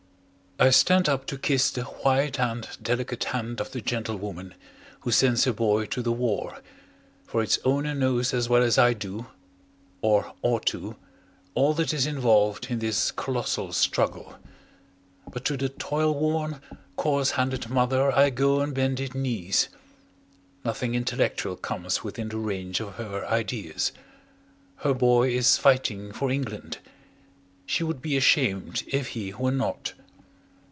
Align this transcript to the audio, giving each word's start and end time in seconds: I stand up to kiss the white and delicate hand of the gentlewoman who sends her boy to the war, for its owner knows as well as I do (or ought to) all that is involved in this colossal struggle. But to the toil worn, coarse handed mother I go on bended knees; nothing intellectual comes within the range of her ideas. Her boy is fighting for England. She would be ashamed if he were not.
I 0.59 0.69
stand 0.69 1.09
up 1.09 1.25
to 1.25 1.39
kiss 1.39 1.71
the 1.71 1.85
white 1.85 2.39
and 2.39 2.67
delicate 2.79 3.23
hand 3.23 3.59
of 3.59 3.71
the 3.71 3.81
gentlewoman 3.81 4.53
who 4.99 5.09
sends 5.09 5.45
her 5.45 5.53
boy 5.53 5.87
to 5.87 6.03
the 6.03 6.11
war, 6.11 6.61
for 7.25 7.41
its 7.41 7.57
owner 7.65 7.95
knows 7.95 8.31
as 8.31 8.47
well 8.47 8.61
as 8.61 8.77
I 8.77 8.93
do 8.93 9.25
(or 10.03 10.35
ought 10.43 10.67
to) 10.67 10.97
all 11.55 11.73
that 11.73 11.95
is 11.95 12.05
involved 12.05 12.67
in 12.69 12.77
this 12.77 13.09
colossal 13.09 13.73
struggle. 13.73 14.35
But 15.31 15.45
to 15.45 15.57
the 15.57 15.69
toil 15.69 16.13
worn, 16.13 16.61
coarse 16.95 17.31
handed 17.31 17.67
mother 17.71 18.11
I 18.11 18.29
go 18.29 18.61
on 18.61 18.71
bended 18.71 19.15
knees; 19.15 19.67
nothing 20.63 20.93
intellectual 20.93 21.55
comes 21.55 22.03
within 22.03 22.29
the 22.29 22.37
range 22.37 22.79
of 22.79 22.97
her 22.97 23.25
ideas. 23.27 23.93
Her 24.75 24.93
boy 24.93 25.29
is 25.31 25.57
fighting 25.57 26.11
for 26.11 26.29
England. 26.29 26.77
She 27.65 27.83
would 27.83 27.99
be 27.99 28.15
ashamed 28.15 28.83
if 28.85 29.07
he 29.17 29.33
were 29.33 29.49
not. 29.49 29.93